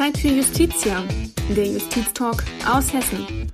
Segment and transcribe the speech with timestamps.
[0.00, 1.04] Zeit für Justitia,
[1.54, 3.52] der Justiztalk aus Hessen.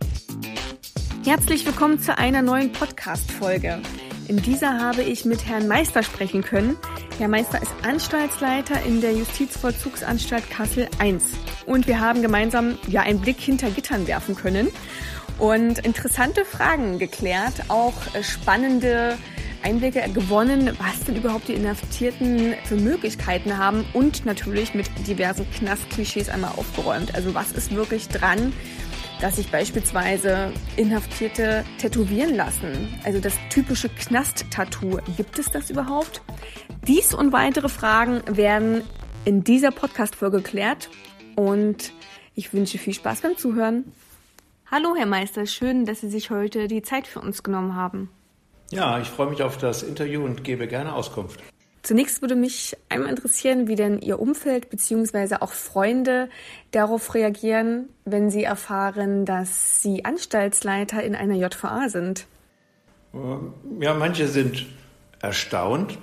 [1.24, 3.80] Herzlich willkommen zu einer neuen Podcast-Folge.
[4.28, 6.76] In dieser habe ich mit Herrn Meister sprechen können.
[7.18, 11.18] Herr Meister ist Anstaltsleiter in der Justizvollzugsanstalt Kassel I.
[11.66, 14.68] Und wir haben gemeinsam ja einen Blick hinter Gittern werfen können
[15.40, 19.18] und interessante Fragen geklärt, auch spannende
[19.66, 26.28] Einblicke gewonnen, was denn überhaupt die Inhaftierten für Möglichkeiten haben und natürlich mit diversen Knastklischees
[26.28, 27.16] einmal aufgeräumt.
[27.16, 28.52] Also was ist wirklich dran,
[29.20, 32.96] dass sich beispielsweise Inhaftierte tätowieren lassen?
[33.02, 36.22] Also das typische Knast-Tattoo, gibt es das überhaupt?
[36.86, 38.82] Dies und weitere Fragen werden
[39.24, 40.90] in dieser Podcast-Folge geklärt
[41.34, 41.92] und
[42.36, 43.92] ich wünsche viel Spaß beim Zuhören.
[44.70, 48.10] Hallo, Herr Meister, schön, dass Sie sich heute die Zeit für uns genommen haben.
[48.70, 51.40] Ja, ich freue mich auf das Interview und gebe gerne Auskunft.
[51.82, 55.36] Zunächst würde mich einmal interessieren, wie denn Ihr Umfeld bzw.
[55.36, 56.28] auch Freunde
[56.72, 62.26] darauf reagieren, wenn sie erfahren, dass Sie Anstaltsleiter in einer JVA sind.
[63.14, 64.66] Äh, ja, manche sind
[65.20, 65.96] erstaunt,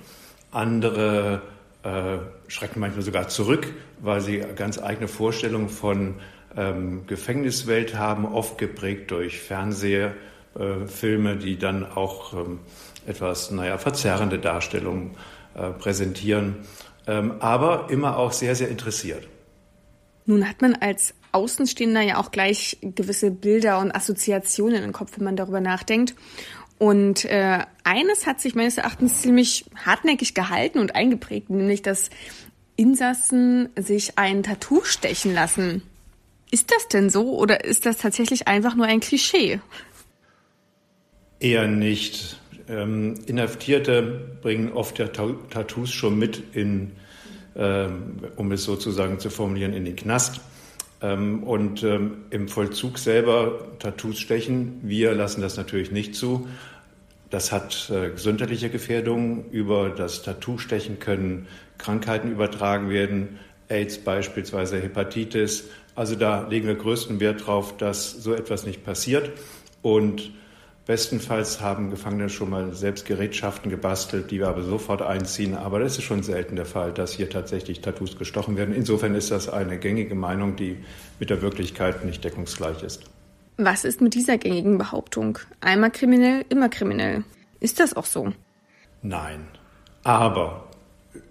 [0.51, 1.41] andere
[1.83, 3.67] äh, schrecken manchmal sogar zurück,
[3.99, 6.15] weil sie ganz eigene Vorstellungen von
[6.55, 10.13] ähm, Gefängniswelt haben, oft geprägt durch Fernseher
[10.57, 12.59] äh, Filme, die dann auch ähm,
[13.05, 15.11] etwas, naja, verzerrende Darstellungen
[15.55, 16.57] äh, präsentieren,
[17.07, 19.27] ähm, aber immer auch sehr, sehr interessiert.
[20.25, 25.25] Nun hat man als Außenstehender ja auch gleich gewisse Bilder und Assoziationen im Kopf, wenn
[25.25, 26.15] man darüber nachdenkt.
[26.77, 32.09] Und äh, eines hat sich meines Erachtens ziemlich hartnäckig gehalten und eingeprägt, nämlich dass
[32.75, 35.83] Insassen sich ein Tattoo stechen lassen.
[36.51, 39.59] Ist das denn so oder ist das tatsächlich einfach nur ein Klischee?
[41.43, 42.39] Eher nicht.
[42.69, 46.93] Ähm, Inhaftierte bringen oft ja Tattoos schon mit in,
[47.57, 50.39] ähm, um es sozusagen zu formulieren, in den Knast.
[51.01, 54.79] Ähm, und ähm, im Vollzug selber Tattoos stechen.
[54.83, 56.47] Wir lassen das natürlich nicht zu.
[57.29, 59.43] Das hat äh, gesundheitliche Gefährdungen.
[59.51, 61.47] Über das Tattoo-Stechen können
[61.77, 63.37] Krankheiten übertragen werden,
[63.67, 65.65] AIDS beispielsweise, Hepatitis.
[65.93, 69.29] Also da legen wir größten Wert drauf, dass so etwas nicht passiert.
[69.81, 70.31] Und
[70.85, 75.55] Bestenfalls haben Gefangene schon mal selbst Gerätschaften gebastelt, die wir aber sofort einziehen.
[75.55, 78.75] Aber das ist schon selten der Fall, dass hier tatsächlich Tattoos gestochen werden.
[78.75, 80.83] Insofern ist das eine gängige Meinung, die
[81.19, 83.03] mit der Wirklichkeit nicht deckungsgleich ist.
[83.55, 85.39] Was ist mit dieser gängigen Behauptung?
[85.61, 87.23] Einmal kriminell, immer kriminell.
[87.61, 88.33] Ist das auch so?
[89.01, 89.47] Nein.
[90.03, 90.67] Aber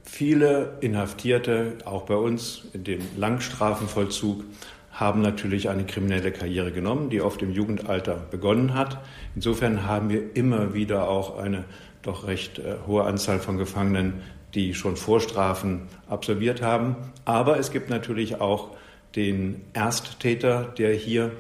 [0.02, 4.44] viele Inhaftierte, auch bei uns in dem Langstrafenvollzug,
[4.92, 8.98] haben natürlich eine kriminelle Karriere genommen, die oft im Jugendalter begonnen hat.
[9.34, 11.64] Insofern haben wir immer wieder auch eine
[12.03, 14.22] doch recht äh, hohe Anzahl von Gefangenen,
[14.54, 16.97] die schon Vorstrafen absolviert haben.
[17.25, 18.70] Aber es gibt natürlich auch
[19.16, 21.32] den Ersttäter, der hier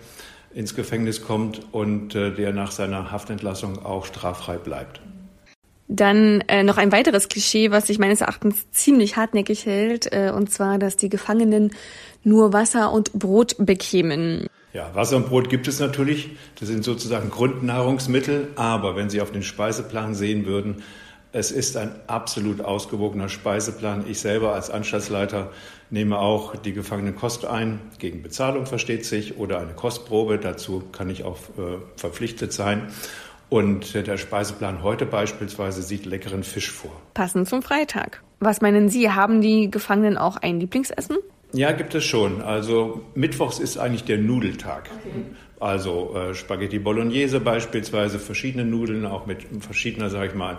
[0.54, 5.00] ins Gefängnis kommt und äh, der nach seiner Haftentlassung auch straffrei bleibt.
[5.94, 10.50] Dann äh, noch ein weiteres Klischee, was sich meines Erachtens ziemlich hartnäckig hält, äh, und
[10.50, 11.72] zwar, dass die Gefangenen
[12.24, 14.46] nur Wasser und Brot bekämen.
[14.72, 16.30] Ja, Wasser und Brot gibt es natürlich.
[16.58, 18.48] Das sind sozusagen Grundnahrungsmittel.
[18.56, 20.82] Aber wenn Sie auf den Speiseplan sehen würden,
[21.32, 24.04] es ist ein absolut ausgewogener Speiseplan.
[24.08, 25.50] Ich selber als Anstaltsleiter
[25.90, 30.38] nehme auch die Gefangenenkost ein, gegen Bezahlung versteht sich, oder eine Kostprobe.
[30.38, 32.88] Dazu kann ich auch äh, verpflichtet sein.
[33.52, 36.90] Und der Speiseplan heute beispielsweise sieht leckeren Fisch vor.
[37.12, 38.22] Passend zum Freitag.
[38.40, 41.18] Was meinen Sie, haben die Gefangenen auch ein Lieblingsessen?
[41.52, 42.40] Ja, gibt es schon.
[42.40, 44.88] Also Mittwochs ist eigentlich der Nudeltag.
[45.00, 45.36] Okay.
[45.60, 50.58] Also äh, Spaghetti Bolognese beispielsweise, verschiedene Nudeln, auch mit verschiedener, sage ich mal,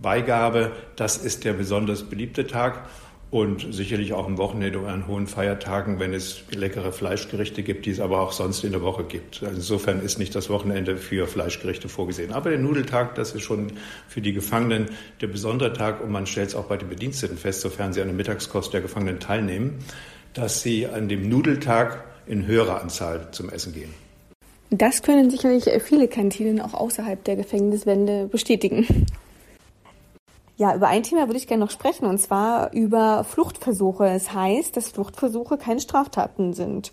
[0.00, 0.72] Beigabe.
[0.96, 2.88] Das ist der besonders beliebte Tag.
[3.30, 7.90] Und sicherlich auch am Wochenende oder an hohen Feiertagen, wenn es leckere Fleischgerichte gibt, die
[7.90, 9.44] es aber auch sonst in der Woche gibt.
[9.44, 12.32] Also insofern ist nicht das Wochenende für Fleischgerichte vorgesehen.
[12.32, 13.72] Aber der Nudeltag, das ist schon
[14.08, 14.86] für die Gefangenen
[15.20, 18.08] der besondere Tag und man stellt es auch bei den Bediensteten fest, sofern sie an
[18.08, 19.78] der Mittagskost der Gefangenen teilnehmen
[20.34, 23.92] dass sie an dem Nudeltag in höherer Anzahl zum Essen gehen.
[24.70, 28.86] Das können sicherlich viele Kantinen auch außerhalb der Gefängniswände bestätigen.
[30.60, 34.04] Ja, über ein Thema würde ich gerne noch sprechen, und zwar über Fluchtversuche.
[34.08, 36.92] Es heißt, dass Fluchtversuche keine Straftaten sind.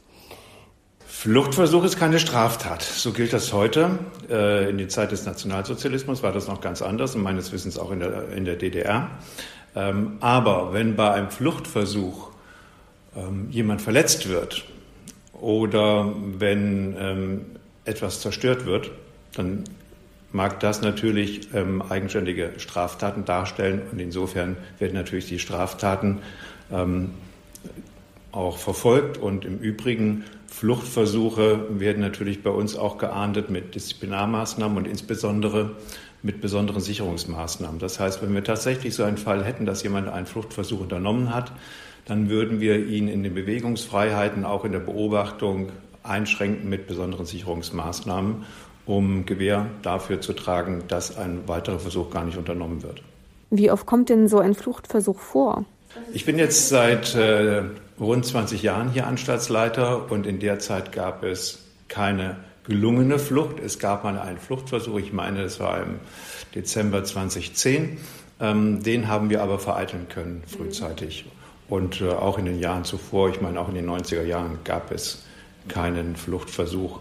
[1.06, 2.82] Fluchtversuch ist keine Straftat.
[2.82, 4.00] So gilt das heute.
[4.30, 7.92] Äh, in der Zeit des Nationalsozialismus war das noch ganz anders und meines Wissens auch
[7.92, 9.10] in der, in der DDR.
[9.76, 12.30] Ähm, aber wenn bei einem Fluchtversuch
[13.18, 14.64] ähm, jemand verletzt wird
[15.34, 17.46] oder wenn ähm,
[17.84, 18.92] etwas zerstört wird,
[19.36, 19.66] dann
[20.38, 26.20] mag das natürlich ähm, eigenständige Straftaten darstellen und insofern werden natürlich die Straftaten
[26.72, 27.10] ähm,
[28.32, 29.18] auch verfolgt.
[29.18, 35.72] Und im Übrigen Fluchtversuche werden natürlich bei uns auch geahndet mit Disziplinarmaßnahmen und insbesondere
[36.22, 37.80] mit besonderen Sicherungsmaßnahmen.
[37.80, 41.52] Das heißt, wenn wir tatsächlich so einen Fall hätten, dass jemand einen Fluchtversuch unternommen hat,
[42.06, 45.72] dann würden wir ihn in den Bewegungsfreiheiten, auch in der Beobachtung
[46.04, 48.46] einschränken mit besonderen Sicherungsmaßnahmen,
[48.88, 53.04] um Gewähr dafür zu tragen, dass ein weiterer Versuch gar nicht unternommen wird.
[53.50, 55.66] Wie oft kommt denn so ein Fluchtversuch vor?
[56.14, 57.64] Ich bin jetzt seit äh,
[58.00, 63.60] rund 20 Jahren hier Anstaltsleiter und in der Zeit gab es keine gelungene Flucht.
[63.60, 66.00] Es gab mal einen Fluchtversuch, ich meine, das war im
[66.56, 67.98] Dezember 2010.
[68.40, 71.26] Ähm, den haben wir aber vereiteln können frühzeitig.
[71.70, 74.92] Und äh, auch in den Jahren zuvor, ich meine auch in den 90er Jahren, gab
[74.92, 75.24] es
[75.68, 77.00] keinen Fluchtversuch.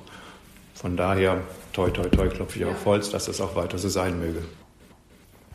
[0.75, 1.43] Von daher,
[1.77, 4.43] toi, toi, toi, klopfe ich auf Holz, dass das auch weiter so sein möge.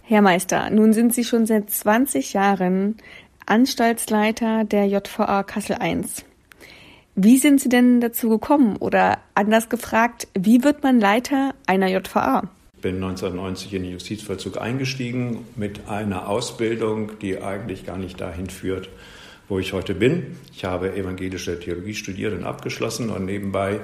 [0.03, 2.97] Herr Meister, nun sind Sie schon seit 20 Jahren
[3.47, 6.03] Anstaltsleiter der JVA Kassel I.
[7.15, 8.77] Wie sind Sie denn dazu gekommen?
[8.77, 12.43] Oder anders gefragt, wie wird man Leiter einer JVA?
[12.75, 18.49] Ich bin 1990 in den Justizvollzug eingestiegen mit einer Ausbildung, die eigentlich gar nicht dahin
[18.49, 18.89] führt,
[19.49, 20.37] wo ich heute bin.
[20.53, 23.81] Ich habe evangelische Theologie studiert und abgeschlossen und nebenbei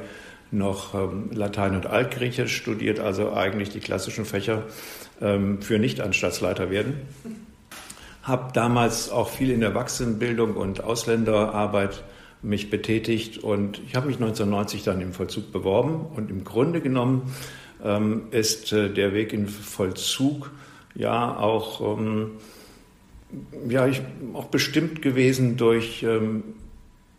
[0.52, 4.64] noch ähm, Latein und Altgriechisch studiert, also eigentlich die klassischen Fächer
[5.22, 7.02] ähm, für Nichtanstaltsleiter werden.
[8.24, 12.04] Habe damals auch viel in der Erwachsenenbildung und Ausländerarbeit
[12.42, 17.34] mich betätigt und ich habe mich 1990 dann im Vollzug beworben und im Grunde genommen
[17.84, 20.52] ähm, ist äh, der Weg in Vollzug
[20.96, 22.00] ja auch,
[23.70, 24.02] ja, ich,
[24.34, 26.04] auch bestimmt gewesen durch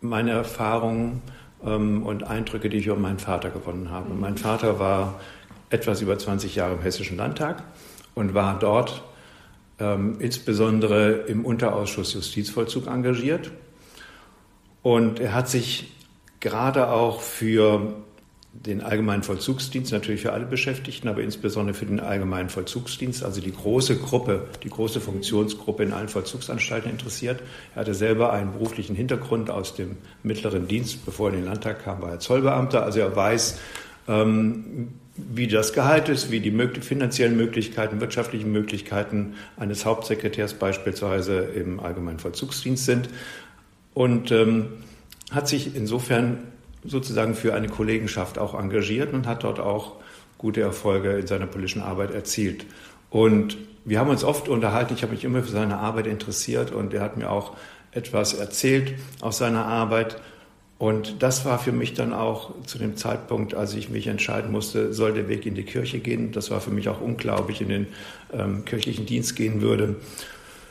[0.01, 1.21] meine Erfahrungen
[1.65, 4.13] ähm, und Eindrücke, die ich über meinen Vater gewonnen habe.
[4.13, 5.19] Mein Vater war
[5.69, 7.63] etwas über 20 Jahre im Hessischen Landtag
[8.15, 9.03] und war dort
[9.79, 13.51] ähm, insbesondere im Unterausschuss Justizvollzug engagiert
[14.81, 15.91] und er hat sich
[16.39, 17.93] gerade auch für
[18.51, 23.51] den allgemeinen Vollzugsdienst, natürlich für alle Beschäftigten, aber insbesondere für den allgemeinen Vollzugsdienst, also die
[23.51, 27.41] große Gruppe, die große Funktionsgruppe in allen Vollzugsanstalten interessiert.
[27.75, 31.05] Er hatte selber einen beruflichen Hintergrund aus dem mittleren Dienst.
[31.05, 32.83] Bevor er in den Landtag kam, war er Zollbeamter.
[32.83, 33.59] Also er weiß,
[34.07, 41.79] ähm, wie das Gehalt ist, wie die finanziellen Möglichkeiten, wirtschaftlichen Möglichkeiten eines Hauptsekretärs beispielsweise im
[41.79, 43.09] allgemeinen Vollzugsdienst sind
[43.93, 44.67] und ähm,
[45.31, 46.39] hat sich insofern
[46.83, 49.95] sozusagen für eine Kollegenschaft auch engagiert und hat dort auch
[50.37, 52.65] gute Erfolge in seiner politischen Arbeit erzielt.
[53.09, 56.93] Und wir haben uns oft unterhalten, ich habe mich immer für seine Arbeit interessiert und
[56.93, 57.55] er hat mir auch
[57.91, 60.21] etwas erzählt aus seiner Arbeit.
[60.77, 64.93] Und das war für mich dann auch zu dem Zeitpunkt, als ich mich entscheiden musste,
[64.93, 66.31] soll der Weg in die Kirche gehen.
[66.31, 67.87] Das war für mich auch unklar, ob ich in den
[68.31, 69.97] ähm, kirchlichen Dienst gehen würde.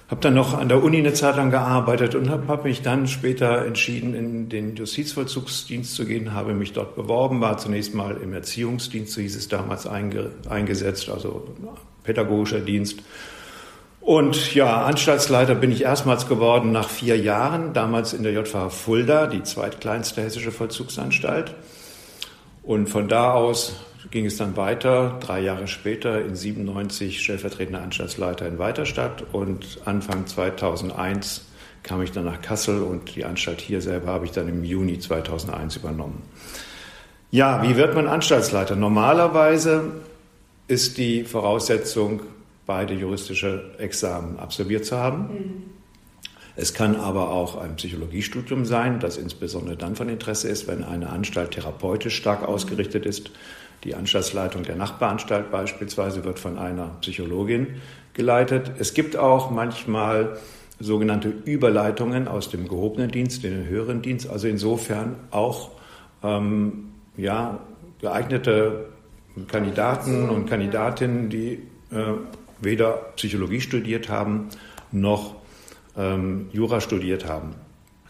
[0.08, 3.06] Habe dann noch an der Uni eine Zeit lang gearbeitet und habe hab mich dann
[3.06, 8.32] später entschieden, in den Justizvollzugsdienst zu gehen, habe mich dort beworben, war zunächst mal im
[8.32, 11.48] Erziehungsdienst, so hieß es damals, einge, eingesetzt, also
[12.04, 13.00] pädagogischer Dienst.
[14.00, 19.26] Und ja, Anstaltsleiter bin ich erstmals geworden nach vier Jahren, damals in der JVH Fulda,
[19.26, 21.54] die zweitkleinste hessische Vollzugsanstalt.
[22.62, 23.76] Und von da aus
[24.10, 30.26] ging es dann weiter, drei Jahre später in 97 stellvertretender Anstaltsleiter in Weiterstadt und Anfang
[30.26, 31.46] 2001
[31.82, 34.98] kam ich dann nach Kassel und die Anstalt hier selber habe ich dann im Juni
[34.98, 36.22] 2001 übernommen.
[37.30, 38.74] Ja, wie wird man Anstaltsleiter?
[38.74, 39.92] Normalerweise
[40.66, 42.22] ist die Voraussetzung,
[42.66, 45.22] beide juristische Examen absolviert zu haben.
[45.22, 45.78] Mhm.
[46.56, 51.10] Es kann aber auch ein Psychologiestudium sein, das insbesondere dann von Interesse ist, wenn eine
[51.10, 53.30] Anstalt therapeutisch stark ausgerichtet ist.
[53.84, 57.80] Die Anstaltsleitung der Nachbaranstalt beispielsweise wird von einer Psychologin
[58.14, 58.72] geleitet.
[58.78, 60.38] Es gibt auch manchmal
[60.80, 64.28] sogenannte Überleitungen aus dem gehobenen Dienst in den höheren Dienst.
[64.28, 65.70] Also insofern auch
[66.22, 67.60] ähm, ja,
[68.00, 68.86] geeignete
[69.46, 71.54] Kandidaten und Kandidatinnen, die
[71.90, 72.14] äh,
[72.60, 74.48] weder Psychologie studiert haben
[74.92, 75.36] noch
[75.96, 77.54] ähm, Jura studiert haben.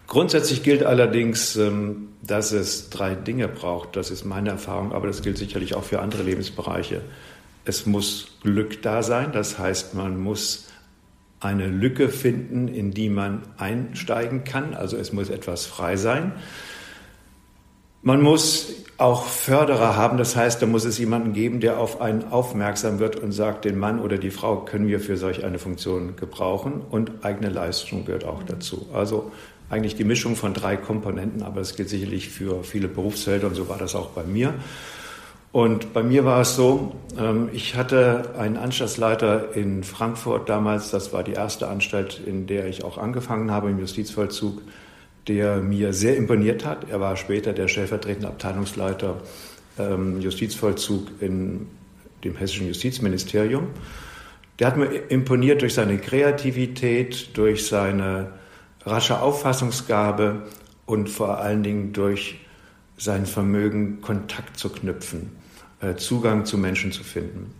[0.08, 3.94] Grundsätzlich gilt allerdings, ähm, dass es drei Dinge braucht.
[3.94, 7.02] Das ist meine Erfahrung, aber das gilt sicherlich auch für andere Lebensbereiche.
[7.66, 10.68] Es muss Glück da sein, das heißt, man muss
[11.40, 14.72] eine Lücke finden, in die man einsteigen kann.
[14.72, 16.32] Also es muss etwas frei sein.
[18.00, 22.24] Man muss auch Förderer haben, das heißt, da muss es jemanden geben, der auf einen
[22.32, 26.16] aufmerksam wird und sagt, den Mann oder die Frau können wir für solch eine Funktion
[26.16, 28.88] gebrauchen und eigene Leistung gehört auch dazu.
[28.92, 29.30] Also
[29.70, 33.68] eigentlich die Mischung von drei Komponenten, aber das gilt sicherlich für viele Berufsfelder und so
[33.68, 34.54] war das auch bei mir.
[35.50, 41.12] Und bei mir war es so, ähm, ich hatte einen Anstaltsleiter in Frankfurt damals, das
[41.12, 44.60] war die erste Anstalt, in der ich auch angefangen habe im Justizvollzug,
[45.26, 46.90] der mir sehr imponiert hat.
[46.90, 49.20] Er war später der stellvertretende Abteilungsleiter
[49.78, 51.66] ähm, Justizvollzug in
[52.24, 53.68] dem hessischen Justizministerium.
[54.58, 58.32] Der hat mir imponiert durch seine Kreativität, durch seine
[58.90, 60.42] rasche Auffassungsgabe
[60.86, 62.40] und vor allen Dingen durch
[62.96, 65.30] sein Vermögen, Kontakt zu knüpfen,
[65.80, 67.54] äh, Zugang zu Menschen zu finden.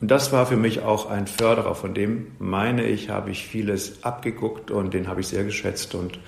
[0.00, 4.04] Und das war für mich auch ein Förderer, von dem meine ich, habe ich vieles
[4.04, 5.94] abgeguckt und den habe ich sehr geschätzt.
[5.94, 6.18] Und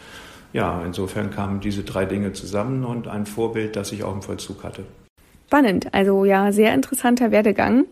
[0.53, 4.65] ja, insofern kamen diese drei Dinge zusammen und ein Vorbild, das ich auch im Vollzug
[4.65, 4.85] hatte.
[5.47, 7.85] Spannend, also ja, sehr interessanter Werdegang.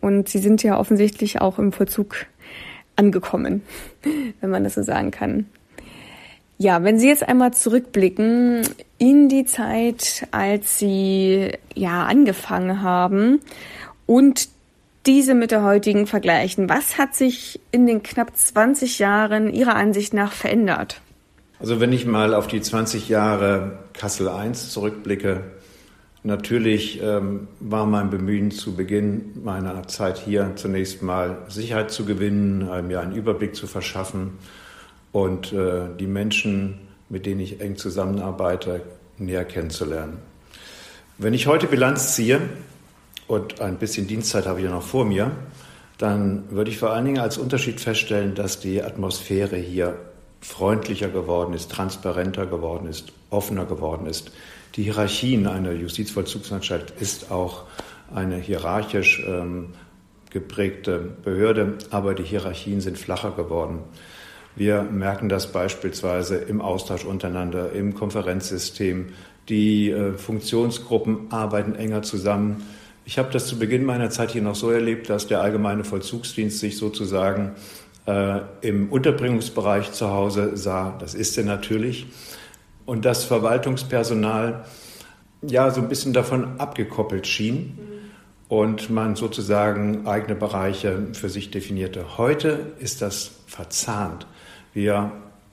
[0.00, 2.26] Und Sie sind ja offensichtlich auch im Vollzug
[2.94, 3.62] angekommen,
[4.40, 5.46] wenn man das so sagen kann.
[6.58, 8.62] Ja, wenn Sie jetzt einmal zurückblicken
[8.96, 13.40] in die Zeit, als Sie ja angefangen haben
[14.06, 14.48] und
[15.04, 20.14] diese mit der heutigen vergleichen, was hat sich in den knapp 20 Jahren Ihrer Ansicht
[20.14, 21.00] nach verändert?
[21.60, 25.44] Also wenn ich mal auf die 20 Jahre Kassel I zurückblicke,
[26.22, 32.66] natürlich ähm, war mein Bemühen zu Beginn meiner Zeit hier zunächst mal Sicherheit zu gewinnen,
[32.88, 34.38] mir einen Überblick zu verschaffen
[35.16, 38.82] und äh, die Menschen, mit denen ich eng zusammenarbeite,
[39.16, 40.18] näher kennenzulernen.
[41.16, 42.38] Wenn ich heute Bilanz ziehe,
[43.26, 45.30] und ein bisschen Dienstzeit habe ich ja noch vor mir,
[45.96, 49.96] dann würde ich vor allen Dingen als Unterschied feststellen, dass die Atmosphäre hier
[50.42, 54.32] freundlicher geworden ist, transparenter geworden ist, offener geworden ist.
[54.74, 57.64] Die Hierarchie in einer Justizvollzugsanstalt ist auch
[58.14, 59.68] eine hierarchisch ähm,
[60.28, 63.78] geprägte Behörde, aber die Hierarchien sind flacher geworden.
[64.56, 69.10] Wir merken das beispielsweise im Austausch untereinander, im Konferenzsystem.
[69.50, 72.64] Die äh, Funktionsgruppen arbeiten enger zusammen.
[73.04, 76.58] Ich habe das zu Beginn meiner Zeit hier noch so erlebt, dass der allgemeine Vollzugsdienst
[76.58, 77.52] sich sozusagen
[78.06, 80.96] äh, im Unterbringungsbereich zu Hause sah.
[80.98, 82.06] Das ist er natürlich.
[82.86, 84.64] Und das Verwaltungspersonal
[85.42, 87.78] ja so ein bisschen davon abgekoppelt schien
[88.48, 92.16] und man sozusagen eigene Bereiche für sich definierte.
[92.16, 94.26] Heute ist das verzahnt.
[94.76, 95.10] Wir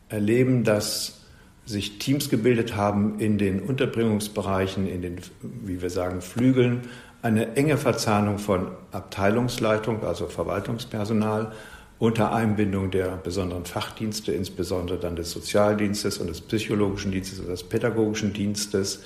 [0.09, 1.21] erleben, dass
[1.65, 6.81] sich Teams gebildet haben in den Unterbringungsbereichen, in den, wie wir sagen, Flügeln,
[7.21, 11.53] eine enge Verzahnung von Abteilungsleitung, also Verwaltungspersonal,
[11.99, 17.63] unter Einbindung der besonderen Fachdienste, insbesondere dann des Sozialdienstes und des psychologischen Dienstes und des
[17.63, 19.05] pädagogischen Dienstes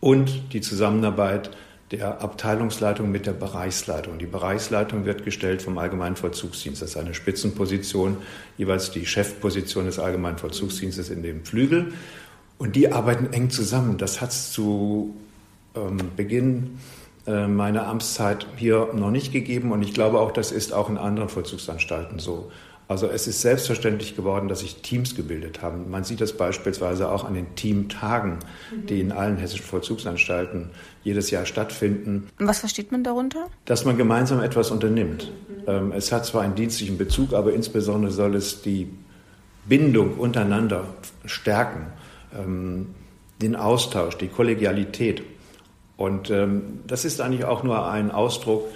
[0.00, 1.48] und die Zusammenarbeit
[1.90, 4.18] der Abteilungsleitung mit der Bereichsleitung.
[4.18, 6.80] Die Bereichsleitung wird gestellt vom Allgemeinen Vollzugsdienst.
[6.80, 8.16] Das ist eine Spitzenposition,
[8.56, 11.92] jeweils die Chefposition des Allgemeinen Vollzugsdienstes in dem Flügel.
[12.56, 13.98] Und die arbeiten eng zusammen.
[13.98, 15.14] Das hat es zu
[15.74, 16.78] ähm, Beginn
[17.26, 19.72] äh, meiner Amtszeit hier noch nicht gegeben.
[19.72, 22.50] Und ich glaube auch, das ist auch in anderen Vollzugsanstalten so.
[22.86, 25.90] Also es ist selbstverständlich geworden, dass sich Teams gebildet haben.
[25.90, 28.40] Man sieht das beispielsweise auch an den Teamtagen,
[28.88, 30.70] die in allen hessischen Vollzugsanstalten
[31.02, 32.28] jedes Jahr stattfinden.
[32.38, 33.46] Was versteht man darunter?
[33.64, 35.32] Dass man gemeinsam etwas unternimmt.
[35.66, 38.90] Ähm, es hat zwar einen dienstlichen Bezug, aber insbesondere soll es die
[39.66, 40.84] Bindung untereinander
[41.24, 41.86] stärken,
[42.38, 42.88] ähm,
[43.40, 45.22] den Austausch, die Kollegialität.
[45.96, 48.68] Und ähm, das ist eigentlich auch nur ein Ausdruck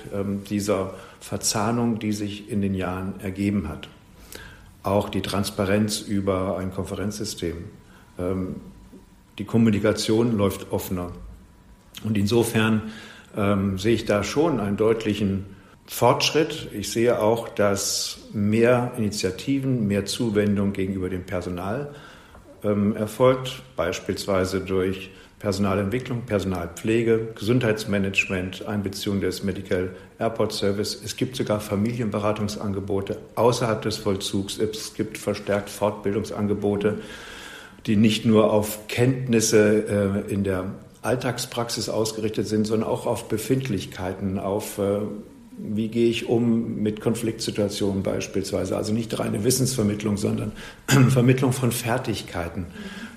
[0.48, 3.88] dieser Verzahnung, die sich in den Jahren ergeben hat
[4.90, 7.56] auch die Transparenz über ein Konferenzsystem.
[8.18, 8.56] Ähm,
[9.38, 11.12] die Kommunikation läuft offener.
[12.04, 12.90] Und insofern
[13.36, 15.46] ähm, sehe ich da schon einen deutlichen
[15.86, 16.68] Fortschritt.
[16.72, 21.94] Ich sehe auch, dass mehr Initiativen, mehr Zuwendung gegenüber dem Personal
[22.62, 31.00] ähm, erfolgt, beispielsweise durch Personalentwicklung, Personalpflege, Gesundheitsmanagement, Einbeziehung des Medical Airport Service.
[31.04, 34.58] Es gibt sogar Familienberatungsangebote außerhalb des Vollzugs.
[34.58, 36.98] Es gibt verstärkt Fortbildungsangebote,
[37.86, 44.40] die nicht nur auf Kenntnisse äh, in der Alltagspraxis ausgerichtet sind, sondern auch auf Befindlichkeiten,
[44.40, 45.02] auf äh,
[45.56, 48.76] wie gehe ich um mit Konfliktsituationen beispielsweise.
[48.76, 50.52] Also nicht reine Wissensvermittlung, sondern
[51.10, 52.66] Vermittlung von Fertigkeiten,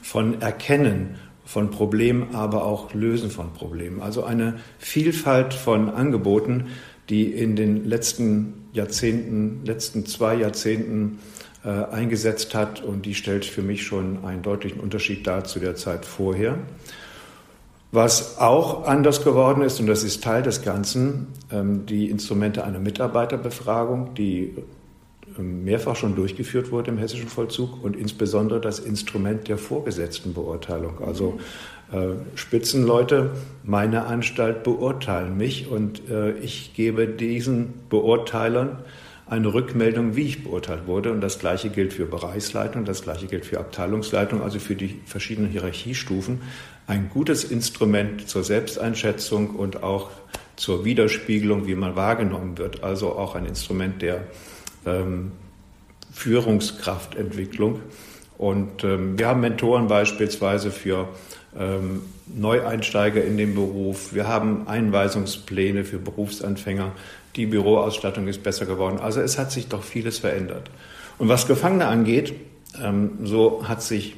[0.04, 1.16] von Erkennen
[1.51, 4.01] von Problemen, aber auch Lösen von Problemen.
[4.01, 6.67] Also eine Vielfalt von Angeboten,
[7.10, 11.20] die in den letzten Jahrzehnten, letzten zwei Jahrzehnten
[11.65, 15.75] äh, eingesetzt hat und die stellt für mich schon einen deutlichen Unterschied dar zu der
[15.75, 16.58] Zeit vorher.
[17.91, 22.79] Was auch anders geworden ist, und das ist Teil des Ganzen, ähm, die Instrumente einer
[22.79, 24.55] Mitarbeiterbefragung, die
[25.38, 31.04] mehrfach schon durchgeführt wurde im hessischen Vollzug und insbesondere das Instrument der Vorgesetztenbeurteilung.
[31.06, 31.40] Also
[31.92, 33.32] äh, Spitzenleute
[33.64, 38.80] meiner Anstalt beurteilen mich und äh, ich gebe diesen Beurteilern
[39.32, 41.12] eine Rückmeldung, wie ich beurteilt wurde.
[41.12, 45.50] Und das Gleiche gilt für Bereichsleitung, das Gleiche gilt für Abteilungsleitung, also für die verschiedenen
[45.50, 46.42] Hierarchiestufen.
[46.86, 50.10] Ein gutes Instrument zur Selbsteinschätzung und auch
[50.58, 52.84] zur Widerspiegelung, wie man wahrgenommen wird.
[52.84, 54.26] Also auch ein Instrument der
[54.86, 55.32] ähm,
[56.14, 57.82] Führungskraftentwicklung.
[58.38, 61.10] Und ähm, wir haben Mentoren beispielsweise für
[61.58, 64.14] ähm, Neueinsteiger in den Beruf.
[64.14, 66.92] Wir haben Einweisungspläne für Berufsanfänger.
[67.36, 69.00] Die Büroausstattung ist besser geworden.
[69.00, 70.70] Also es hat sich doch vieles verändert.
[71.18, 72.34] Und was Gefangene angeht,
[72.82, 74.16] ähm, so hat sich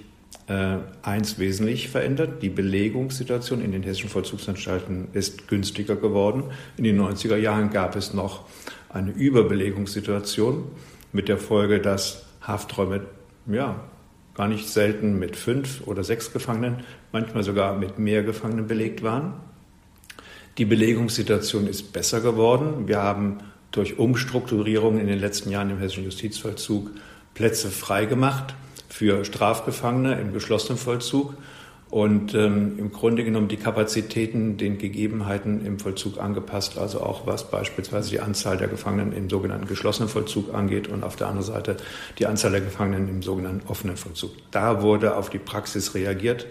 [0.48, 2.42] äh, eins wesentlich verändert.
[2.42, 6.46] Die Belegungssituation in den hessischen Vollzugsanstalten ist günstiger geworden.
[6.78, 8.46] In den 90er Jahren gab es noch
[8.94, 10.66] eine Überbelegungssituation
[11.12, 13.02] mit der Folge, dass Hafträume
[13.48, 13.80] ja,
[14.36, 19.34] gar nicht selten mit fünf oder sechs Gefangenen, manchmal sogar mit mehr Gefangenen belegt waren.
[20.58, 22.88] Die Belegungssituation ist besser geworden.
[22.88, 23.40] Wir haben
[23.72, 26.92] durch Umstrukturierung in den letzten Jahren im hessischen Justizvollzug
[27.34, 28.54] Plätze freigemacht
[28.90, 31.34] für Strafgefangene im geschlossenen Vollzug
[31.94, 37.52] und ähm, im Grunde genommen die Kapazitäten den Gegebenheiten im Vollzug angepasst, also auch was
[37.52, 41.78] beispielsweise die Anzahl der Gefangenen im sogenannten geschlossenen Vollzug angeht und auf der anderen Seite
[42.18, 44.32] die Anzahl der Gefangenen im sogenannten offenen Vollzug.
[44.50, 46.48] Da wurde auf die Praxis reagiert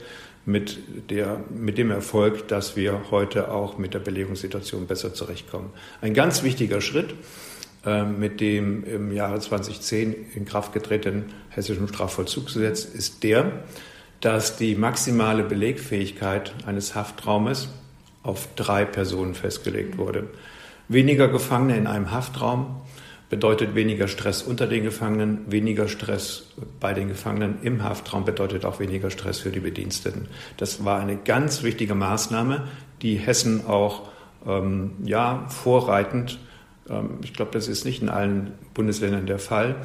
[0.46, 0.78] mit,
[1.10, 5.70] der, mit dem Erfolg, dass wir heute auch mit der Belegungssituation besser zurechtkommen.
[6.00, 7.16] Ein ganz wichtiger Schritt
[7.84, 13.64] äh, mit dem im Jahre 2010 in Kraft getretenen hessischen Strafvollzugsgesetz ist der,
[14.22, 17.68] dass die maximale Belegfähigkeit eines Haftraumes
[18.22, 20.28] auf drei Personen festgelegt wurde.
[20.88, 22.76] Weniger Gefangene in einem Haftraum
[23.30, 28.78] bedeutet weniger Stress unter den Gefangenen, weniger Stress bei den Gefangenen im Haftraum bedeutet auch
[28.78, 30.28] weniger Stress für die Bediensteten.
[30.56, 32.68] Das war eine ganz wichtige Maßnahme,
[33.00, 34.02] die Hessen auch
[34.46, 36.38] ähm, ja, vorreitend,
[36.88, 39.76] ähm, ich glaube, das ist nicht in allen Bundesländern der Fall,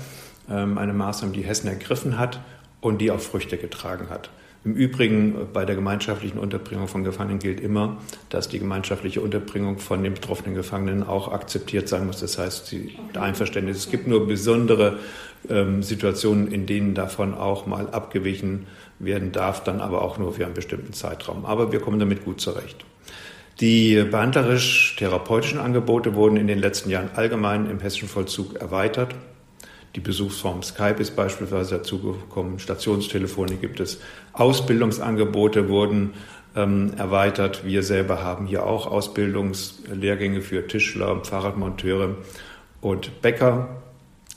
[0.47, 2.39] ähm, eine Maßnahme, die Hessen ergriffen hat
[2.81, 4.29] und die auch Früchte getragen hat.
[4.67, 7.97] Im Übrigen bei der gemeinschaftlichen Unterbringung von Gefangenen gilt immer,
[8.29, 12.19] dass die gemeinschaftliche Unterbringung von den betroffenen Gefangenen auch akzeptiert sein muss.
[12.19, 13.77] Das heißt, die Einverständnis.
[13.77, 14.99] Es gibt nur besondere
[15.49, 18.67] ähm, Situationen, in denen davon auch mal abgewichen
[18.99, 21.45] werden darf, dann aber auch nur für einen bestimmten Zeitraum.
[21.45, 22.83] Aber wir kommen damit gut zurecht.
[23.61, 29.15] Die behandlerisch-therapeutischen Angebote wurden in den letzten Jahren allgemein im hessischen Vollzug erweitert.
[29.97, 33.99] Die Besuchsform Skype ist beispielsweise dazugekommen, Stationstelefone gibt es,
[34.31, 36.13] Ausbildungsangebote wurden
[36.55, 37.65] ähm, erweitert.
[37.65, 42.15] Wir selber haben hier auch Ausbildungslehrgänge für Tischler, Fahrradmonteure
[42.79, 43.69] und Bäcker.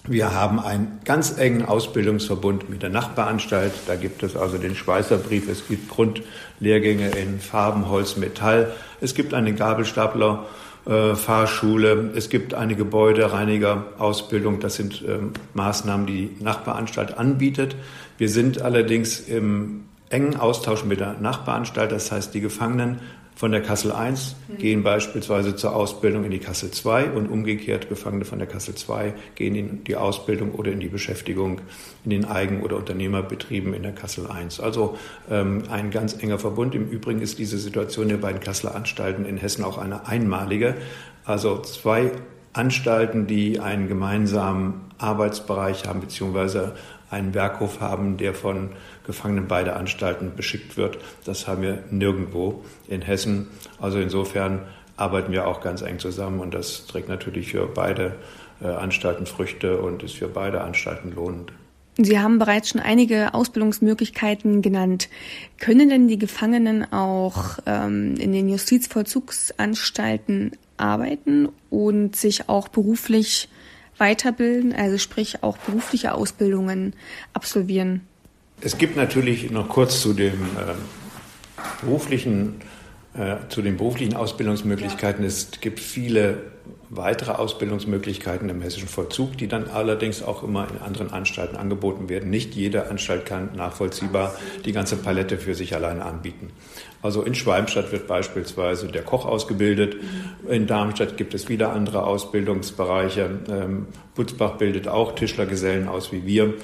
[0.09, 3.73] Wir haben einen ganz engen Ausbildungsverbund mit der Nachbaranstalt.
[3.87, 5.47] Da gibt es also den Schweißerbrief.
[5.47, 8.73] Es gibt Grundlehrgänge in Farben, Holz, Metall.
[9.03, 10.47] Es gibt eine Gabelstapler
[10.91, 14.59] äh, Fahrschule, es gibt eine Gebäudereinigerausbildung.
[14.59, 17.77] Das sind ähm, Maßnahmen, die die Nachbaranstalt anbietet.
[18.19, 21.93] Wir sind allerdings im engen Austausch mit der Nachbaranstalt.
[21.93, 22.99] Das heißt, die Gefangenen
[23.41, 24.59] von der Kassel I mhm.
[24.59, 29.15] gehen beispielsweise zur Ausbildung in die Kassel II und umgekehrt Gefangene von der Kassel II
[29.35, 31.63] gehen in die Ausbildung oder in die Beschäftigung
[32.05, 34.63] in den Eigen- oder Unternehmerbetrieben in der Kassel I.
[34.63, 34.99] Also
[35.31, 36.75] ähm, ein ganz enger Verbund.
[36.75, 40.75] Im Übrigen ist diese Situation der beiden Kasseler Anstalten in Hessen auch eine einmalige.
[41.25, 42.13] Also zwei
[42.53, 46.75] Anstalten, die einen gemeinsamen Arbeitsbereich haben, beziehungsweise
[47.09, 48.69] einen Werkhof haben, der von
[49.11, 50.99] Gefangenen beider Anstalten beschickt wird.
[51.25, 53.49] Das haben wir nirgendwo in Hessen.
[53.81, 54.61] Also insofern
[54.97, 58.15] arbeiten wir auch ganz eng zusammen und das trägt natürlich für beide
[58.63, 61.53] äh, Anstalten Früchte und ist für beide Anstalten lohnend.
[61.97, 65.09] Sie haben bereits schon einige Ausbildungsmöglichkeiten genannt.
[65.59, 73.49] Können denn die Gefangenen auch ähm, in den Justizvollzugsanstalten arbeiten und sich auch beruflich
[73.99, 76.95] weiterbilden, also sprich auch berufliche Ausbildungen
[77.35, 78.03] absolvieren?
[78.63, 80.75] Es gibt natürlich noch kurz zu dem äh,
[81.83, 82.61] beruflichen
[83.13, 85.25] äh, zu den beruflichen Ausbildungsmöglichkeiten.
[85.25, 86.39] Es gibt viele
[86.91, 92.31] weitere Ausbildungsmöglichkeiten im hessischen Vollzug, die dann allerdings auch immer in anderen Anstalten angeboten werden.
[92.31, 96.51] Nicht jede Anstalt kann nachvollziehbar die ganze Palette für sich alleine anbieten.
[97.03, 99.97] Also in Schwalmstadt wird beispielsweise der Koch ausgebildet.
[100.49, 103.41] In Darmstadt gibt es wieder andere Ausbildungsbereiche.
[103.49, 106.55] Ähm, Butzbach bildet auch Tischlergesellen aus wie wir.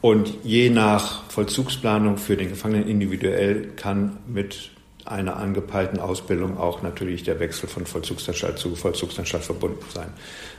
[0.00, 4.70] Und je nach Vollzugsplanung für den Gefangenen individuell kann mit
[5.04, 10.08] einer angepeilten Ausbildung auch natürlich der Wechsel von Vollzugsanstalt zu Vollzugsanstalt verbunden sein.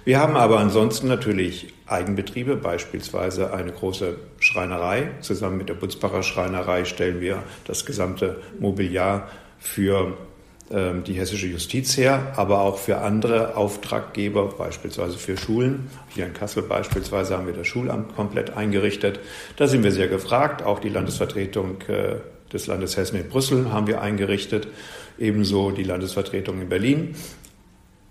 [0.05, 5.11] Wir haben aber ansonsten natürlich Eigenbetriebe, beispielsweise eine große Schreinerei.
[5.21, 10.17] Zusammen mit der Butzbacher Schreinerei stellen wir das gesamte Mobiliar für
[10.71, 15.87] die hessische Justiz her, aber auch für andere Auftraggeber, beispielsweise für Schulen.
[16.09, 19.19] Hier in Kassel beispielsweise haben wir das Schulamt komplett eingerichtet.
[19.55, 20.61] Da sind wir sehr gefragt.
[20.61, 22.17] Auch die Landesvertretung äh,
[22.53, 24.67] des Landes Hessen in Brüssel haben wir eingerichtet,
[25.17, 27.15] ebenso die Landesvertretung in Berlin.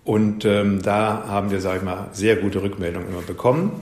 [0.03, 3.79] Und ähm, da haben wir, sage ich mal, sehr gute Rückmeldungen immer bekommen.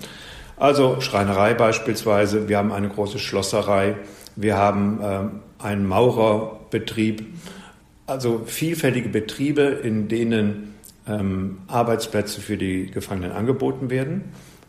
[0.58, 3.96] Also Schreinerei beispielsweise, wir haben eine große Schlosserei,
[4.36, 7.26] wir haben ähm, einen Maurerbetrieb,
[8.08, 10.76] also vielfältige Betriebe, in denen
[11.08, 14.24] ähm, Arbeitsplätze für die Gefangenen angeboten werden.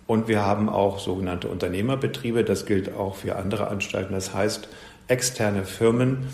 [0.07, 2.44] Und wir haben auch sogenannte Unternehmerbetriebe.
[2.44, 4.12] Das gilt auch für andere Anstalten.
[4.12, 4.68] Das heißt,
[5.07, 6.29] externe Firmen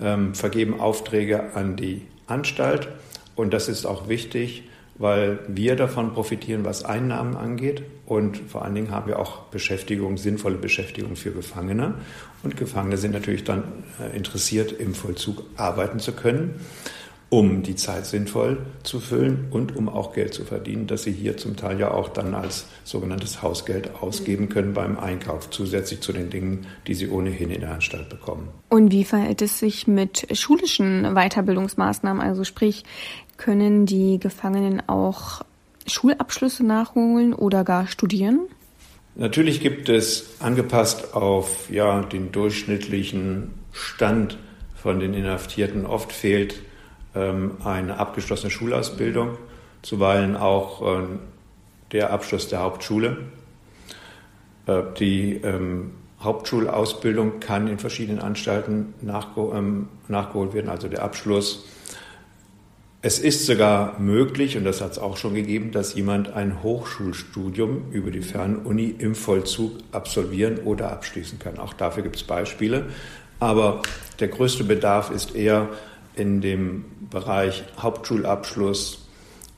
[0.00, 2.88] ähm, vergeben Aufträge an die Anstalt.
[3.36, 4.64] Und das ist auch wichtig,
[4.98, 7.82] weil wir davon profitieren, was Einnahmen angeht.
[8.04, 11.94] Und vor allen Dingen haben wir auch Beschäftigung, sinnvolle Beschäftigung für Gefangene.
[12.42, 13.64] Und Gefangene sind natürlich dann
[14.00, 16.60] äh, interessiert, im Vollzug arbeiten zu können,
[17.30, 21.36] um die Zeit sinnvoll zu füllen und um auch Geld zu verdienen, das sie hier
[21.36, 26.30] zum Teil ja auch dann als sogenanntes Hausgeld ausgeben können beim Einkauf, zusätzlich zu den
[26.30, 28.48] Dingen, die sie ohnehin in der Anstalt bekommen.
[28.70, 32.22] Und wie verhält es sich mit schulischen Weiterbildungsmaßnahmen?
[32.22, 32.84] Also sprich,
[33.38, 35.42] können die Gefangenen auch
[35.86, 38.40] Schulabschlüsse nachholen oder gar studieren?
[39.14, 44.38] Natürlich gibt es angepasst auf ja, den durchschnittlichen Stand
[44.76, 46.62] von den Inhaftierten oft fehlt
[47.14, 49.38] ähm, eine abgeschlossene Schulausbildung,
[49.82, 51.02] zuweilen auch äh,
[51.92, 53.18] der Abschluss der Hauptschule.
[54.66, 61.64] Äh, die ähm, Hauptschulausbildung kann in verschiedenen Anstalten nachge ähm, nachgeholt werden, also der Abschluss
[63.08, 67.90] es ist sogar möglich, und das hat es auch schon gegeben, dass jemand ein Hochschulstudium
[67.90, 71.58] über die Fernuni im Vollzug absolvieren oder abschließen kann.
[71.58, 72.90] Auch dafür gibt es Beispiele.
[73.40, 73.80] Aber
[74.20, 75.70] der größte Bedarf ist eher
[76.16, 79.08] in dem Bereich Hauptschulabschluss.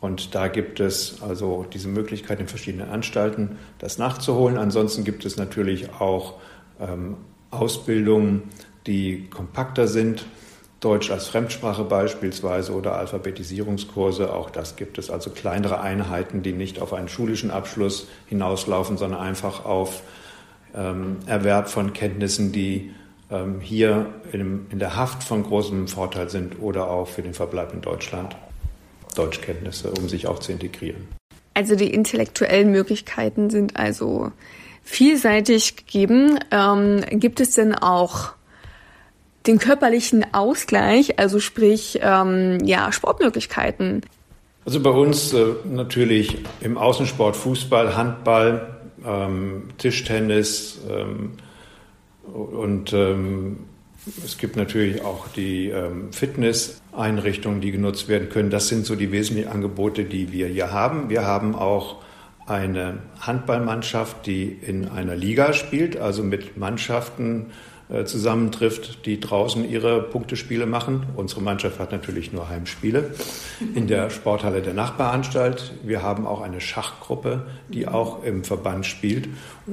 [0.00, 4.58] Und da gibt es also diese Möglichkeit in verschiedenen Anstalten, das nachzuholen.
[4.58, 6.34] Ansonsten gibt es natürlich auch
[6.78, 7.16] ähm,
[7.50, 8.44] Ausbildungen,
[8.86, 10.24] die kompakter sind
[10.80, 14.32] Deutsch als Fremdsprache beispielsweise oder Alphabetisierungskurse.
[14.32, 15.10] Auch das gibt es.
[15.10, 20.02] Also kleinere Einheiten, die nicht auf einen schulischen Abschluss hinauslaufen, sondern einfach auf
[20.74, 22.94] ähm, Erwerb von Kenntnissen, die
[23.30, 27.74] ähm, hier in, in, der Haft von großem Vorteil sind oder auch für den Verbleib
[27.74, 28.36] in Deutschland
[29.14, 31.08] Deutschkenntnisse, um sich auch zu integrieren.
[31.52, 34.32] Also die intellektuellen Möglichkeiten sind also
[34.82, 36.38] vielseitig gegeben.
[36.50, 38.32] Ähm, gibt es denn auch
[39.50, 44.02] den körperlichen Ausgleich, also sprich ähm, ja Sportmöglichkeiten?
[44.64, 51.32] Also bei uns äh, natürlich im Außensport Fußball, Handball, ähm, Tischtennis ähm,
[52.32, 53.58] und ähm,
[54.24, 58.50] es gibt natürlich auch die ähm, Fitnesseinrichtungen, die genutzt werden können.
[58.50, 61.10] Das sind so die wesentlichen Angebote, die wir hier haben.
[61.10, 61.96] Wir haben auch
[62.46, 67.46] eine Handballmannschaft, die in einer Liga spielt, also mit Mannschaften
[68.04, 71.06] zusammentrifft, die draußen ihre Punktespiele machen.
[71.16, 73.14] Unsere Mannschaft hat natürlich nur Heimspiele
[73.74, 75.72] in der Sporthalle der Nachbaranstalt.
[75.82, 79.28] Wir haben auch eine Schachgruppe, die auch im Verband spielt.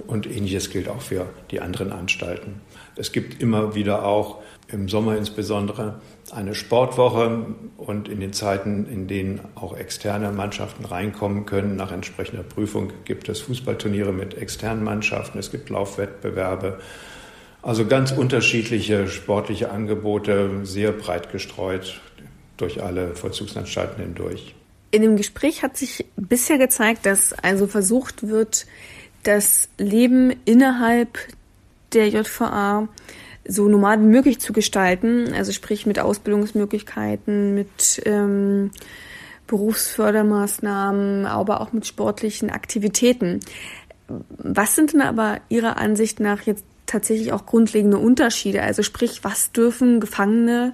[0.08, 2.62] Und ähnliches gilt auch für die anderen Anstalten.
[2.96, 6.02] Es gibt immer wieder auch im Sommer insbesondere
[6.32, 7.46] eine Sportwoche
[7.78, 13.30] und in den Zeiten, in denen auch externe Mannschaften reinkommen können, nach entsprechender Prüfung gibt
[13.30, 16.80] es Fußballturniere mit externen Mannschaften, es gibt Laufwettbewerbe,
[17.62, 22.02] also ganz unterschiedliche sportliche Angebote, sehr breit gestreut
[22.58, 24.56] durch alle Vollzugsanstalten hindurch.
[24.92, 28.66] In dem Gespräch hat sich bisher gezeigt, dass also versucht wird,
[29.24, 31.18] das Leben innerhalb
[31.94, 32.88] der JVA
[33.46, 38.72] so normal wie möglich zu gestalten, also sprich mit Ausbildungsmöglichkeiten, mit ähm,
[39.48, 43.40] Berufsfördermaßnahmen, aber auch mit sportlichen Aktivitäten.
[44.38, 48.62] Was sind denn aber Ihrer Ansicht nach jetzt tatsächlich auch grundlegende Unterschiede.
[48.64, 50.74] Also sprich, was dürfen Gefangene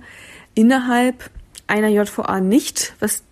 [0.56, 1.30] innerhalb
[1.68, 3.24] einer JVA nicht, was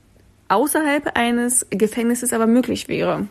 [0.50, 3.28] außerhalb eines Gefängnisses aber möglich wäre?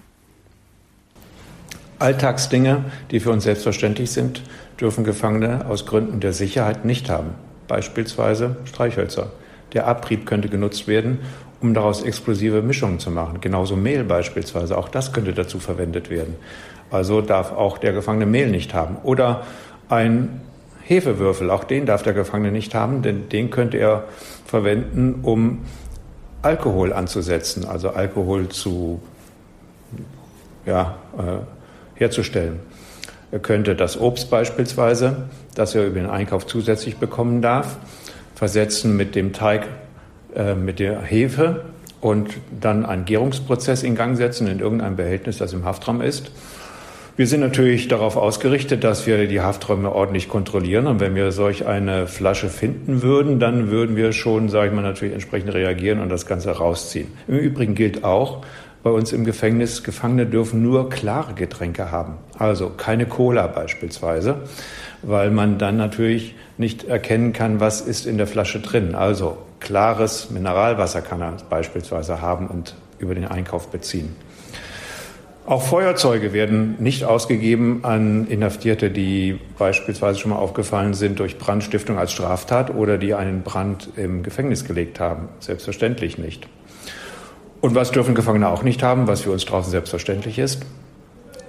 [1.99, 4.43] Alltagsdinge, die für uns selbstverständlich sind,
[4.81, 7.35] dürfen Gefangene aus Gründen der Sicherheit nicht haben.
[7.69, 9.33] Beispielsweise Streichhölzer.
[9.75, 11.19] Der Abrieb könnte genutzt werden,
[11.61, 13.41] um daraus explosive Mischungen zu machen.
[13.43, 14.79] Genauso Mehl beispielsweise.
[14.79, 16.37] Auch das könnte dazu verwendet werden.
[16.91, 18.97] Also darf auch der Gefangene Mehl nicht haben.
[19.03, 19.43] Oder
[19.89, 20.41] ein
[20.83, 24.05] Hefewürfel, auch den darf der Gefangene nicht haben, denn den könnte er
[24.45, 25.61] verwenden, um
[26.43, 29.01] Alkohol anzusetzen, also Alkohol zu
[30.67, 32.61] ja, äh, herzustellen.
[33.31, 37.77] Er könnte das Obst beispielsweise, das er über den Einkauf zusätzlich bekommen darf,
[38.35, 39.69] versetzen mit dem Teig
[40.35, 41.65] äh, mit der Hefe
[42.01, 46.33] und dann einen Gärungsprozess in Gang setzen in irgendeinem Behältnis, das im Haftraum ist.
[47.17, 50.87] Wir sind natürlich darauf ausgerichtet, dass wir die Hafträume ordentlich kontrollieren.
[50.87, 54.83] Und wenn wir solch eine Flasche finden würden, dann würden wir schon, sage ich mal,
[54.83, 57.09] natürlich entsprechend reagieren und das Ganze rausziehen.
[57.29, 58.45] Im Übrigen gilt auch,
[58.83, 62.15] bei uns im Gefängnis, Gefangene dürfen nur klare Getränke haben.
[62.39, 64.37] Also keine Cola beispielsweise,
[65.03, 68.95] weil man dann natürlich nicht erkennen kann, was ist in der Flasche drin.
[68.95, 74.17] Also klares Mineralwasser kann er beispielsweise haben und über den Einkauf beziehen.
[75.51, 81.99] Auch Feuerzeuge werden nicht ausgegeben an Inhaftierte, die beispielsweise schon mal aufgefallen sind durch Brandstiftung
[81.99, 85.29] als Straftat oder die einen Brand im Gefängnis gelegt haben.
[85.41, 86.47] Selbstverständlich nicht.
[87.61, 90.65] Und was dürfen Gefangene auch nicht haben, was für uns draußen selbstverständlich ist?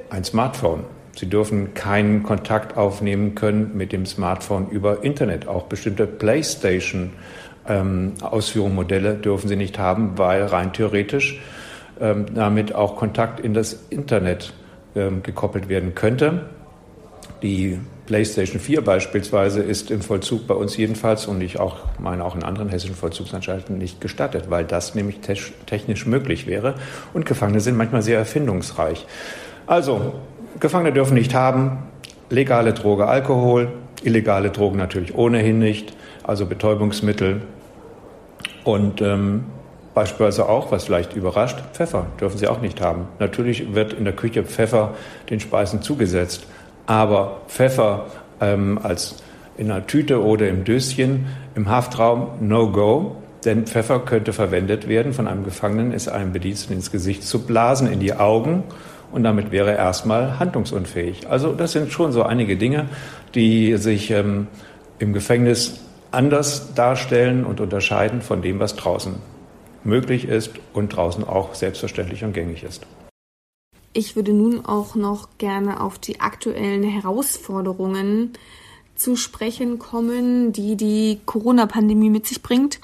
[0.09, 0.83] Ein Smartphone.
[1.15, 5.47] Sie dürfen keinen Kontakt aufnehmen können mit dem Smartphone über Internet.
[5.47, 7.11] Auch bestimmte PlayStation
[7.67, 11.39] ähm, dürfen sie nicht haben, weil rein theoretisch
[12.33, 14.53] damit auch Kontakt in das Internet
[14.95, 16.49] ähm, gekoppelt werden könnte.
[17.41, 22.35] Die PlayStation 4 beispielsweise ist im Vollzug bei uns jedenfalls und ich auch meine auch
[22.35, 25.19] in anderen hessischen Vollzugsanstalten nicht gestattet, weil das nämlich
[25.65, 26.75] technisch möglich wäre.
[27.13, 29.05] Und Gefangene sind manchmal sehr erfindungsreich.
[29.65, 30.13] Also,
[30.59, 31.83] Gefangene dürfen nicht haben
[32.29, 33.71] legale Droge Alkohol,
[34.03, 37.41] illegale Drogen natürlich ohnehin nicht, also Betäubungsmittel
[38.63, 39.45] und ähm,
[39.93, 43.07] Beispielsweise auch, was vielleicht überrascht, Pfeffer dürfen Sie auch nicht haben.
[43.19, 44.93] Natürlich wird in der Küche Pfeffer
[45.29, 46.47] den Speisen zugesetzt,
[46.85, 48.05] aber Pfeffer
[48.39, 49.17] ähm, als
[49.57, 55.13] in einer Tüte oder im Döschen im Haftraum no go, denn Pfeffer könnte verwendet werden
[55.13, 58.63] von einem Gefangenen, es einem Bediensteten ins Gesicht zu blasen, in die Augen
[59.11, 61.29] und damit wäre er erstmal handlungsunfähig.
[61.29, 62.85] Also das sind schon so einige Dinge,
[63.35, 64.47] die sich ähm,
[64.99, 69.15] im Gefängnis anders darstellen und unterscheiden von dem, was draußen
[69.83, 72.85] möglich ist und draußen auch selbstverständlich und gängig ist.
[73.93, 78.33] Ich würde nun auch noch gerne auf die aktuellen Herausforderungen
[78.95, 82.79] zu sprechen kommen, die die Corona-Pandemie mit sich bringt.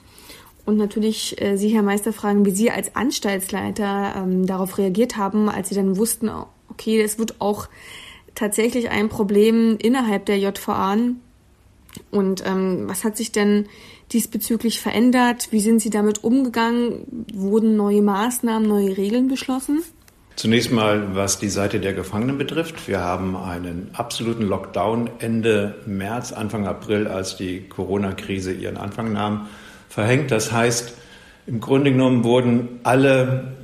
[0.66, 5.48] Und natürlich äh, Sie, Herr Meister, fragen, wie Sie als Anstaltsleiter ähm, darauf reagiert haben,
[5.48, 6.30] als Sie dann wussten,
[6.70, 7.70] okay, es wird auch
[8.36, 10.98] tatsächlich ein Problem innerhalb der JVA.
[12.12, 13.68] Und ähm, was hat sich denn
[14.14, 15.50] diesbezüglich verändert?
[15.52, 17.26] Wie sind Sie damit umgegangen?
[17.34, 19.84] Wurden neue Maßnahmen, neue Regeln beschlossen?
[20.36, 22.88] Zunächst mal, was die Seite der Gefangenen betrifft.
[22.88, 29.48] Wir haben einen absoluten Lockdown Ende März, Anfang April, als die Corona-Krise ihren Anfang nahm,
[29.90, 30.30] verhängt.
[30.30, 30.94] Das heißt,
[31.48, 33.56] im Grunde genommen wurden alle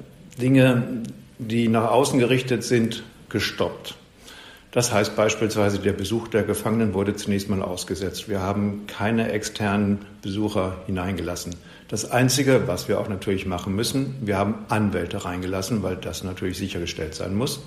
[0.41, 1.03] Dinge,
[1.37, 3.95] die nach außen gerichtet sind, gestoppt.
[4.73, 8.27] Das heißt beispielsweise, der Besuch der Gefangenen wurde zunächst mal ausgesetzt.
[8.27, 11.55] Wir haben keine externen Besucher hineingelassen.
[11.89, 16.57] Das Einzige, was wir auch natürlich machen müssen, wir haben Anwälte reingelassen, weil das natürlich
[16.57, 17.61] sichergestellt sein muss.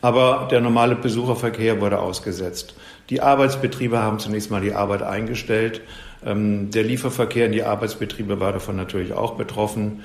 [0.00, 2.76] Aber der normale Besucherverkehr wurde ausgesetzt.
[3.10, 5.80] Die Arbeitsbetriebe haben zunächst mal die Arbeit eingestellt.
[6.24, 10.04] Ähm, der Lieferverkehr in die Arbeitsbetriebe war davon natürlich auch betroffen.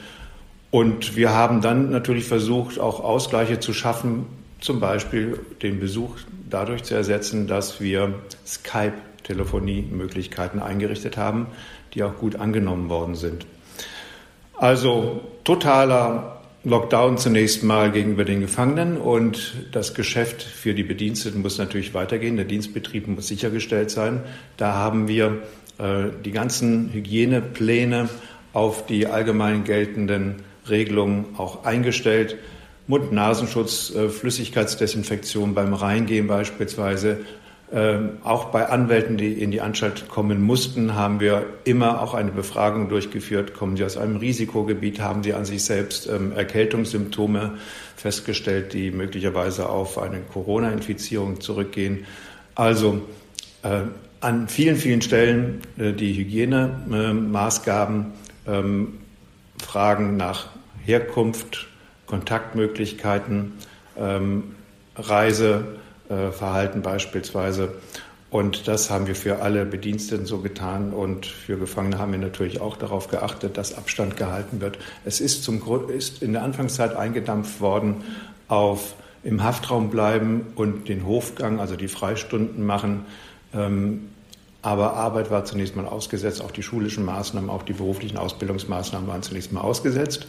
[0.72, 4.26] Und wir haben dann natürlich versucht, auch Ausgleiche zu schaffen,
[4.64, 6.18] zum Beispiel den Besuch
[6.50, 8.14] dadurch zu ersetzen, dass wir
[8.48, 11.48] Skype-Telefonie-Möglichkeiten eingerichtet haben,
[11.94, 13.46] die auch gut angenommen worden sind.
[14.56, 21.58] Also totaler Lockdown zunächst mal gegenüber den Gefangenen und das Geschäft für die Bediensteten muss
[21.58, 22.38] natürlich weitergehen.
[22.38, 24.22] Der Dienstbetrieb muss sichergestellt sein.
[24.56, 25.42] Da haben wir
[25.78, 28.08] äh, die ganzen Hygienepläne
[28.54, 30.36] auf die allgemein geltenden
[30.70, 32.38] Regelungen auch eingestellt.
[32.88, 37.20] Mund-Nasenschutz, äh, Flüssigkeitsdesinfektion beim Reingehen beispielsweise.
[37.72, 42.30] Ähm, auch bei Anwälten, die in die Anstalt kommen mussten, haben wir immer auch eine
[42.32, 43.56] Befragung durchgeführt.
[43.56, 45.02] Kommen Sie aus einem Risikogebiet?
[45.02, 47.58] Haben Sie an sich selbst ähm, Erkältungssymptome
[47.96, 52.06] festgestellt, die möglicherweise auf eine Corona-Infizierung zurückgehen?
[52.54, 53.02] Also
[53.64, 53.82] äh,
[54.20, 58.06] an vielen, vielen Stellen äh, die Hygienemaßgaben,
[58.46, 59.00] ähm,
[59.58, 60.50] Fragen nach
[60.86, 61.68] Herkunft,
[62.08, 63.54] Kontaktmöglichkeiten,
[63.98, 64.56] ähm,
[64.96, 67.74] Reiseverhalten äh, beispielsweise.
[68.30, 72.62] Und das haben wir für alle Bediensteten so getan und für Gefangene haben wir natürlich
[72.62, 74.80] auch darauf geachtet, dass Abstand gehalten wird.
[75.06, 78.04] Es ist, zum, ist in der Anfangszeit eingedampft worden
[78.48, 83.06] auf im Haftraum bleiben und den Hofgang, also die Freistunden machen.
[83.54, 84.10] Ähm,
[84.64, 89.22] aber Arbeit war zunächst mal ausgesetzt, auch die schulischen Maßnahmen, auch die beruflichen Ausbildungsmaßnahmen waren
[89.22, 90.26] zunächst mal ausgesetzt.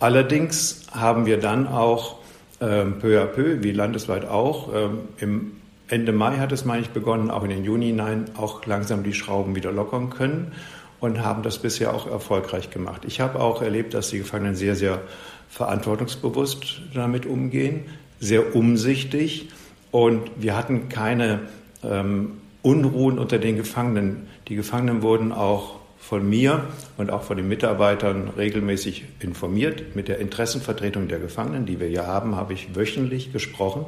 [0.00, 2.16] Allerdings haben wir dann auch
[2.58, 5.52] äh, peu à peu, wie landesweit auch, äh, im
[5.88, 9.12] Ende Mai hat es, meine ich, begonnen, auch in den Juni hinein auch langsam die
[9.12, 10.52] Schrauben wieder lockern können.
[11.00, 13.02] und haben das bisher auch erfolgreich gemacht.
[13.06, 15.00] Ich habe auch erlebt, dass die Gefangenen sehr, sehr
[15.48, 17.84] verantwortungsbewusst damit umgehen,
[18.20, 19.48] sehr umsichtig
[19.90, 21.40] und wir hatten keine
[21.82, 22.32] ähm,
[22.62, 24.28] Unruhen unter den Gefangenen.
[24.48, 25.79] Die Gefangenen wurden auch
[26.10, 26.64] von mir
[26.96, 29.94] und auch von den Mitarbeitern regelmäßig informiert.
[29.94, 33.84] Mit der Interessenvertretung der Gefangenen, die wir hier haben, habe ich wöchentlich gesprochen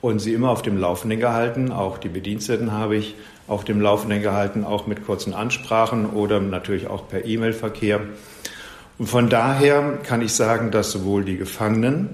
[0.00, 1.70] und sie immer auf dem Laufenden gehalten.
[1.70, 3.14] Auch die Bediensteten habe ich
[3.46, 8.00] auf dem Laufenden gehalten, auch mit kurzen Ansprachen oder natürlich auch per E-Mail-Verkehr.
[8.98, 12.08] Und von daher kann ich sagen, dass sowohl die Gefangenen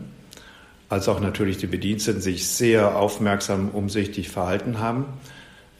[0.91, 5.07] als auch natürlich die Bediensteten sich sehr aufmerksam, umsichtig verhalten haben.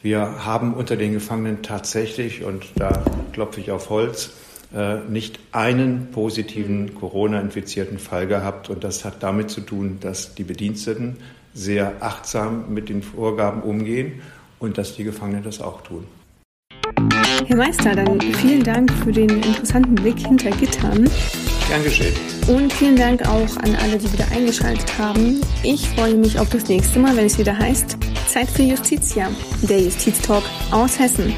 [0.03, 4.31] Wir haben unter den Gefangenen tatsächlich, und da klopfe ich auf Holz,
[4.73, 8.69] äh, nicht einen positiven Corona-infizierten Fall gehabt.
[8.69, 11.17] Und das hat damit zu tun, dass die Bediensteten
[11.53, 14.21] sehr achtsam mit den Vorgaben umgehen
[14.57, 16.07] und dass die Gefangenen das auch tun.
[17.45, 21.09] Herr Meister, dann vielen Dank für den interessanten Blick hinter Gittern.
[21.67, 22.13] Gern geschehen.
[22.47, 25.41] Und vielen Dank auch an alle, die wieder eingeschaltet haben.
[25.63, 29.29] Ich freue mich auf das nächste Mal, wenn es wieder heißt Zeit für Justitia,
[29.61, 31.33] der Justiztalk aus Hessen.